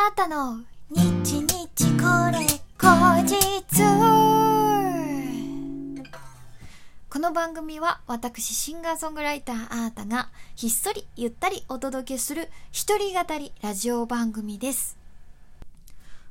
[0.00, 0.60] あたの
[0.90, 2.46] 日日これ
[2.78, 3.82] 後日
[7.10, 14.96] この番組は私シンガーソングライターあーたがひっそりゆったりお届けする一人語りラジオ番組です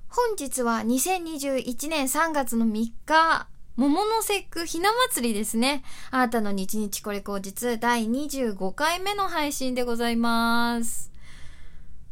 [0.07, 5.83] 本日は2021年3月の3日桃の節句ひな祭りですね。
[6.09, 11.16] あーたの日日これ後日第25回目の配信でございます。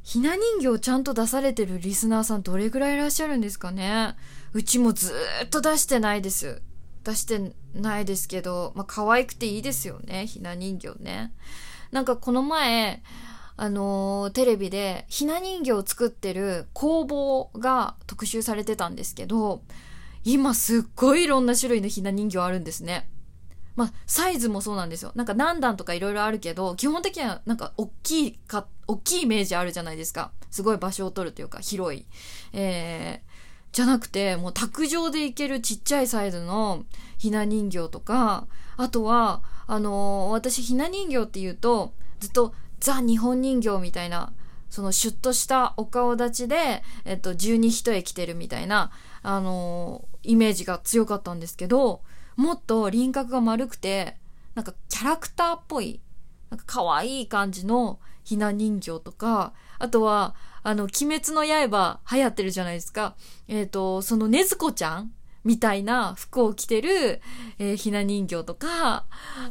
[0.05, 4.15] ひな人形ちゃんと出されてるリスナーさんどれぐらいいらっしゃるんですかね？
[4.53, 6.61] うちもずーっと出してないです。
[7.03, 11.33] 出してないですけど、まあ、可愛くていいですよね、ひな人形ね。
[11.91, 13.01] なんかこの前、
[13.57, 19.63] あのーテレビでひな人形を作ってる工房が特集されてたんですけど、
[20.23, 23.09] 今すっごいいろんな種類のひな人形あるんですね。
[23.75, 25.11] まあ、サイズもそうなんですよ。
[25.15, 30.31] なんか何段とかいろいろあるけど、基本的にはなんか大きいか、大きいイメージあるじゃないですか。
[30.49, 32.05] すごい場所を取るというか、広い。
[32.53, 36.85] えー、じゃなくて、もう卓上でいけるちっちゃいサイズの
[37.17, 44.31] ひな人形とか、あとは、あのー私ひな人形って言うと、ずっとザ日本人形みたいな、
[44.69, 52.01] そのシュッとしたお顔立ちで、えっと、十二一重着てるみたいな、あのーイメージが強かったんですけど、
[52.35, 54.17] もっと輪郭が丸くて、
[54.55, 56.01] なんかキャラクターっぽい、
[56.49, 63.15] なんか可愛い感じのひな人形とか、あとは、あの、鬼滅の刃流行ってるじゃないですか。
[63.47, 65.11] えっ、と、そのねずこちゃん
[65.45, 67.21] みたいな服を着てる、
[67.59, 69.05] えーひな人形とか、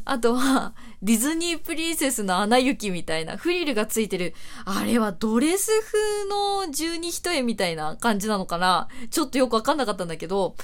[0.04, 10.56] あとは、ディズニープリンセスのアナ雪みたいなフリルがついてる、あれはドレス風の十二一重みたいな感じなのかなちょっとよくわかんなかったんだけど、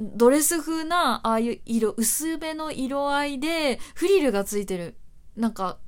[0.00, 4.96] ドレス風な、ああいう色、薄めの色合いで、フリルがついてる、
[5.34, 5.78] なんか、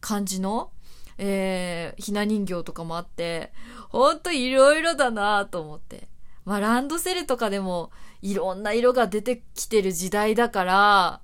[0.00, 0.72] 感じの、
[1.18, 3.52] えー、ひな人形とかもあって、
[3.90, 6.08] ほんといろいろだなと思って。
[6.44, 7.90] まあ、ランドセルとかでも、
[8.20, 11.20] いろんな色が出てきてる時代だから、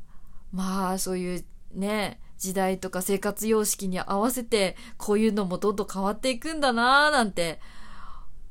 [0.52, 1.44] まあ、そういう
[1.74, 7.60] ね、時代とか生活様式に合わせて、こういうのもどんどん変わっていくんだなぁなんて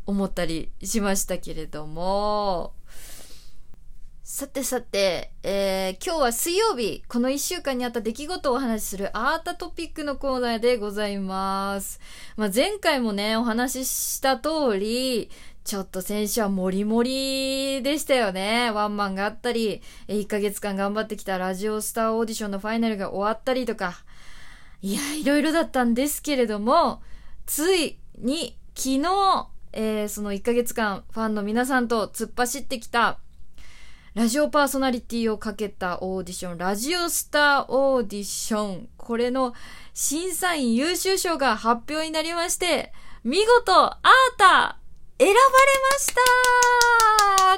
[0.06, 2.74] 思ったりしましたけれども、
[4.24, 12.02] さてさて、えー今日は水曜日、この一週間にあった出来事をお話しするアータトピックのコーナーでございます。
[12.36, 15.30] まあ、前回もね、お話しした通り、
[15.68, 18.72] ちょっと先週はモリモリでしたよね。
[18.72, 23.96] ワンマンがあったり、1ヶ月間頑張ってきたラジオスターオーディションのファイナルが終わったりとか、
[24.82, 27.02] いや、いろいろだったんですけれども、
[27.46, 33.20] ついに昨日、えーその1ヶ月間ファンの皆さんと突っ走ってきた
[34.14, 38.90] ラジオパーソナリティをかけたオーディション、ラジオスターオーディション。
[38.96, 39.54] これの
[39.94, 42.94] 審査員優秀賞が発表になりまして、
[43.26, 44.00] 見事、アー
[44.38, 44.77] タ
[45.20, 45.36] 選ばれ
[45.92, 46.14] まし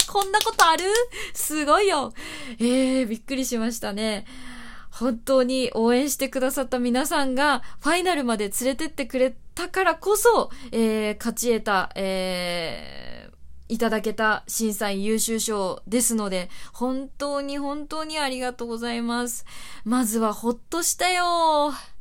[0.05, 0.85] たこんなことある？
[1.33, 2.13] すごいよ。
[2.59, 4.25] えー、びっくりしましたね。
[4.91, 19.45] 本当に応援してくださった皆さんがファイナルまで連れてってくれたからこそ、えー、勝ち得た、えー、いただけた審査員優秀賞ですので、本当に本当にありがとうございます。
[19.85, 21.98] まずはほっとしたよー。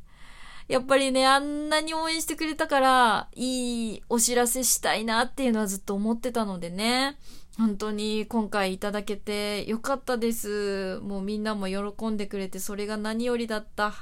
[0.68, 7.16] やっぱりね、あんなに応援してくれたから、いいお知らせしたいなっていうのはずっと思ってたのでね。
[7.56, 11.00] 本当に今回いただけてよかったです。
[11.00, 13.94] もうみんなも喜んでくれて、それが何よりだった。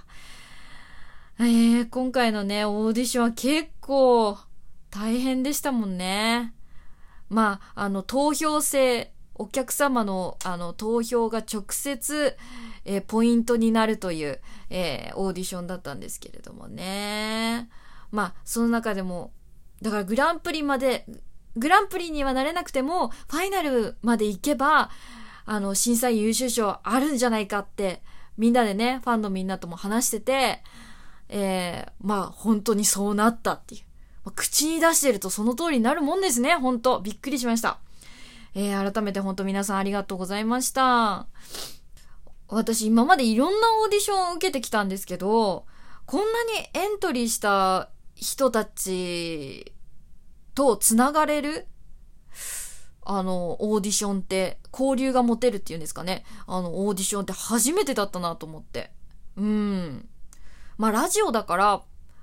[1.38, 4.36] えー、今回のね、オーディションは結構
[4.90, 6.52] 大変でしたもんね。
[7.28, 12.36] まあ、あの、投票制、お客様の、あの、投票が直接、
[12.84, 17.68] えーポイントになるという、えーオーディションだったんですけれどもね。
[18.10, 19.32] まあ、その中でも、
[19.82, 21.06] だからグランプリまで、
[21.56, 24.90] グランプリにはなれなくても、ファイナルまで行けば、
[25.44, 28.02] あの、審査員優秀賞あるんじゃないかって、
[28.36, 30.62] みんなでね、ファンのみんなとも話してて、
[31.28, 33.82] えーまあ、本当にそうなったっていう。
[34.24, 37.78] ま口に出してるとその通りになるもんですね、本当びっくりしました。
[38.56, 41.26] えー改めて本当皆さんありがとうございました。
[42.48, 45.66] 私今までいろんなオーディションを受けてきたんですけど、
[46.06, 49.72] こんなにエントリーした人たち
[50.54, 51.66] とつながれる
[53.08, 56.24] あの、オーディションって、交流が持てるっていうんですかね。
[56.46, 58.90] あの、オーディションって初めてだったなと思って。
[59.36, 60.08] うん。
[60.76, 61.82] まあ、ラジオだから、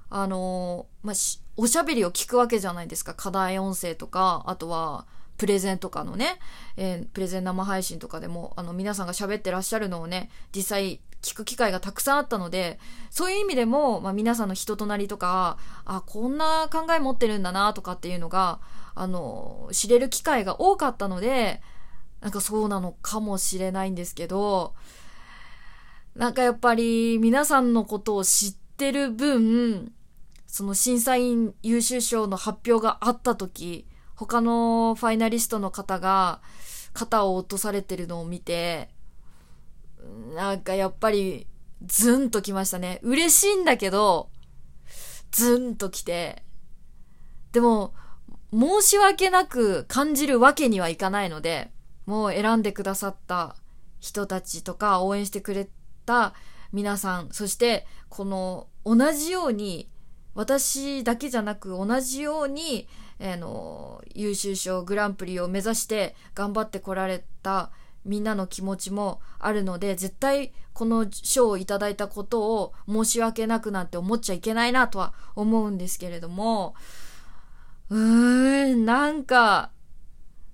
[0.10, 1.16] あのまあ、
[1.58, 3.14] おしゃべりを聞くわけじゃないですか。
[3.14, 5.08] 課題音声とか、あとは、
[5.44, 6.40] プレゼンとかのね、
[6.78, 12.80] えープレゼン生配信とかでも、あの、皆さんが喋ってらっしゃるのをね、実際聞く機会がたくさんあったので、
[13.10, 18.62] そういう意味でも、まあ、皆さんの人となりとか、あ、こんな考え持ってるんだなとかっていうのが、
[18.96, 21.62] あの、知れる機会が多かったので、
[22.22, 24.76] なんかそうなのかもしれないんですけど、
[26.16, 29.92] なんかやっぱり皆さんのことを知ってる分、
[30.48, 33.86] その審査員優秀賞の発表があった時、
[34.16, 36.42] 他のファイナリストの方が
[36.94, 38.90] 肩を落とされてるのを見て、
[40.36, 41.48] なんかやっぱり
[41.86, 43.00] ズンときましたね。
[43.04, 44.30] 嬉しいんだけど、
[45.32, 46.44] ズンときて。
[47.52, 47.94] でも、
[48.52, 51.72] 申し訳なく感じるわけにはいかないので、
[52.06, 53.56] もう選んでくださった
[54.00, 55.70] 人たちとか応援してくれ
[56.06, 56.34] た
[56.72, 59.90] 皆さん、そしてこの同じように
[60.36, 62.88] 私だけじゃなく同じように、
[63.20, 67.72] えー、の優秀賞グランプリを目指して頑張ってこられた
[68.06, 76.76] みんなの気持ちもあるので絶対この賞をいただいたことを申し訳なくなんて思っちゃいけないなとは思うんですけれども
[77.90, 79.70] うーんなんか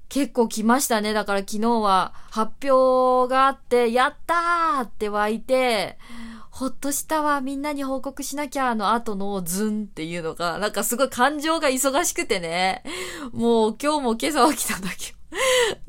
[0.10, 1.14] 結構来ましたね。
[1.14, 6.00] だから昨日は発表があって、やったーって湧いて、
[6.50, 12.84] ほっとしたわ、みんなに報告しなきゃの後のズンっていうのが、なんかすごい感情が忙しくてね。
[13.32, 15.18] もう今日も今朝起きたんだけど、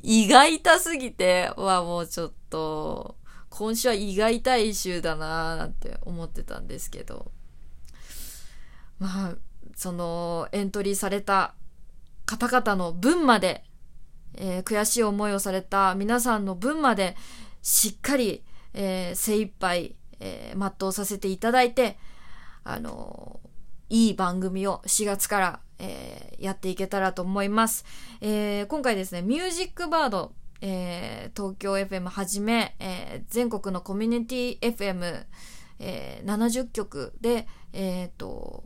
[0.03, 3.17] 胃が痛すぎて、はもうちょっと、
[3.49, 7.33] 今週は胃が痛い週だなーなんて思ってたんですけど。
[8.99, 9.35] まあ、
[9.77, 11.55] そのエントリーされた
[12.27, 13.65] 方々の分まで
[14.35, 17.17] えー、悔しい思いをされた皆さんの分まで
[17.62, 18.43] しっかり、
[18.75, 21.99] えー、精一杯、えー、全うさせていただいて、
[22.65, 27.85] あのー、いい番組を4月から、えー、やっていけたらと思います。
[28.21, 35.25] えー、今回ですね、ミュージックバード、えー、東京 FM はじめ、えー、全国のコミュニティ FM、
[35.79, 38.65] えー、70曲で、えっ、と、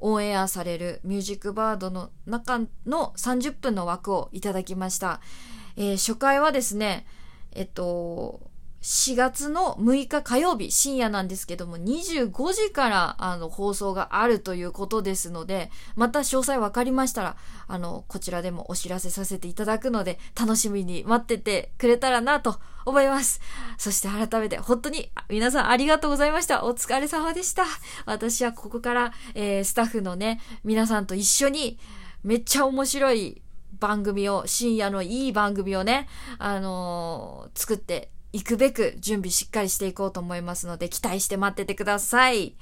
[0.00, 5.20] オンエアされるミュージックバードの中の30分の枠をいただきました。
[5.76, 7.06] えー、初回はですね、
[7.52, 8.49] えっと、
[8.82, 17.36] 4月の6日火曜日深夜なんですけども25時からあの放送があるということですのでまた詳細分かりましたら
[17.68, 23.40] あのこちらでもお知らせさせていただくので楽しみに待っててくれたらなと思います。
[23.76, 26.64] そして改めて本当に皆さんありがとうございました。
[26.64, 27.64] お疲れ様でした。
[28.06, 31.78] 私はここから、えー、スタッフのね皆さんと一緒に
[32.24, 33.42] めっちゃ面白い
[33.78, 42.54] 番組を深夜のいい番組をねあのー、作って行くべく準備しっかりしていこうと思いますので、期待して待っててください。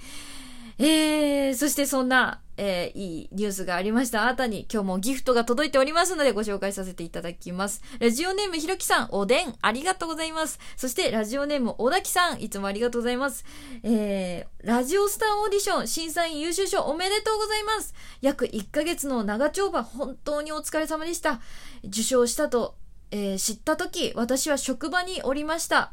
[0.80, 7.82] えー、そしてそんな、えー、いいニュースがありましたあなたに今日もギフトが届いておりますのでご紹介させていただきます。
[7.98, 10.60] ラジオネームひろきさん、おでん、ありがとうございます。
[10.76, 13.44] そしてラジオネーム小滝さん、いつもありがとうございます。
[13.82, 17.92] えー、ラジオスターオーディション審査員優秀賞おめでとうございます。
[18.20, 21.40] 約1ヶ月の長丁場、本当にお疲れ様でした。
[21.84, 22.76] 受賞したと
[23.10, 25.92] えー、知った時私は職場におりました。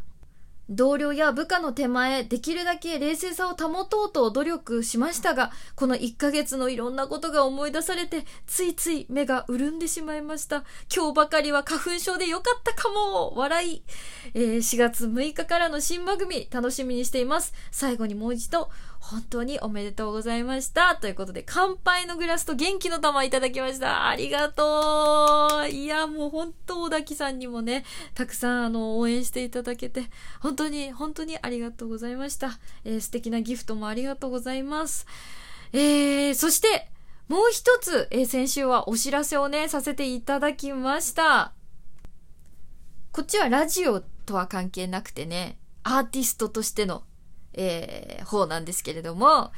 [0.68, 10.64] 同僚や部下の手前できるだけ冷静さを保とうと努力しましたがこの1ヶ月のいろんなことが思い出されてついつい目が潤んでしまいました。
[10.94, 13.84] 今日ばかりは花粉症でよかったかも笑い、
[14.34, 17.54] えー、4月6日からの新番組楽しみにしています。
[17.70, 18.70] 最後にもう一度
[19.08, 20.96] 本当におめでとうございました。
[20.96, 24.08] ということで、乾杯のグラスと元気の玉いただきました。
[24.08, 32.58] ありがとういや、もう本当、小滝さんにもね、たくさんあの、応援していただけて、本当に、本当にありがとうございました。
[32.84, 35.06] えー、素敵なギフトもありがとうございます。
[35.72, 36.90] えー、そして、
[37.28, 41.54] もう一つ、えー、先週はお知らせをね、させていただきました。
[43.12, 47.04] こっちはラジオとは関係なくてね、アーティストとしての
[47.56, 49.52] えー、方なんですけれども、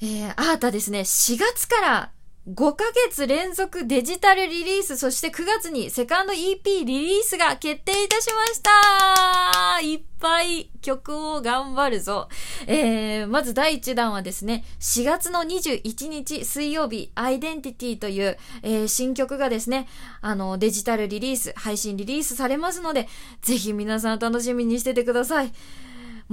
[0.00, 2.12] えー、あーたですね、4月から
[2.48, 12.28] 5ヶ月連続デジタルリリース、そして9月にセカンド EP リリースが決定いたしましたいっぱい曲を頑張るぞ。
[12.66, 19.86] えー、まず第1弾はですね、4月の21日水曜日、アイデンティティという、えー、新曲がですね、
[20.20, 23.08] あの、デジタルリリース、配信リリースされますので、
[23.42, 25.52] ぜひ皆さん楽しみにしててください。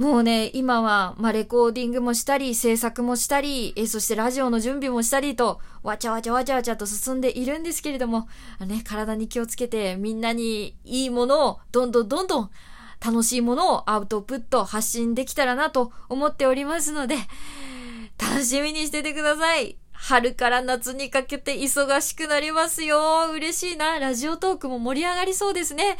[0.00, 8.26] もうね、今は、まあ、レコーディングもしたり、制作もしたり、えそしてラジオの準備もしたりと、わちゃわちゃわちゃわちゃと進んでいるんですけれども、
[8.60, 12.50] ね、体に気をつけて、みんなにいいものを、どんどんどんどん、
[13.04, 17.16] 楽しいものをアウトプット、発信できたらなと思っておりますので、
[18.18, 19.76] 楽しみにしててください。
[19.92, 23.30] 春から夏にかけて忙しくなりますよ。
[23.34, 23.98] 嬉しいな。
[23.98, 25.98] ラジオトークも盛り上がりそうですね。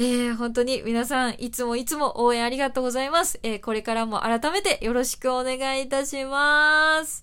[0.00, 3.38] えー、本当に皆さんいつもいつも応援ありがとうございます。
[3.42, 7.22] えー、これからも改めてよろしくお願いいたします。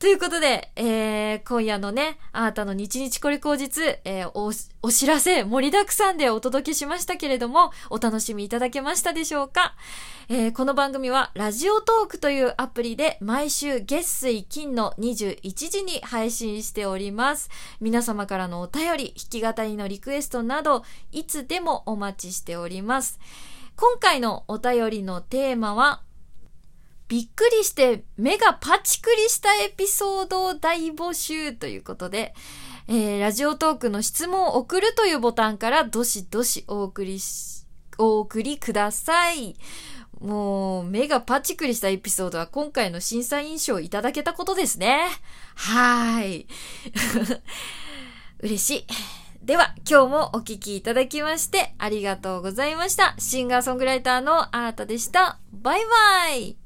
[0.00, 9.76] ということで、えー、今夜のね、あなたの日日これ口実、えー、お、お知らせ盛りだくさんでお届けしましたけれども、お楽しみいただけましたでしょうか？
[10.28, 17.48] えー、この番組は、ラジオトークというアプリで毎週月水金の21時に配信しております。
[17.80, 23.20] 皆様からのお便り、弾き語りのリクエストなど、いつでもお待ちしております。
[23.76, 26.02] 今回のお便りのテーマは、
[27.14, 32.34] びっくりして目がパチクリしたエピソードを大募集ということで、
[32.88, 37.66] えー、ラジオトークの質問を送るというボタンからどしどしお送りし、
[37.98, 39.54] お送りください。
[40.20, 45.06] もう、目がパチクリしたエピソードは今回の審査員賞いただけたことですね。
[45.54, 46.48] はーい。
[48.42, 48.86] 嬉しい。
[49.40, 53.14] では、今日もお聴きいただきましてありがとうございました。
[53.20, 55.38] シンガーソングライターのあなたでした。
[55.52, 56.63] バイバイ